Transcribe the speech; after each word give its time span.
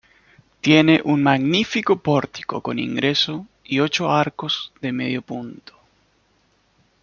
Tiene 0.61 0.99
un 1.05 1.21
magnífico 1.21 1.97
pórtico 1.99 2.61
con 2.61 2.79
ingreso 2.79 3.45
y 3.63 3.81
ocho 3.81 4.09
arcos 4.09 4.73
de 4.81 4.91
medio 4.91 5.21
punto. 5.21 5.73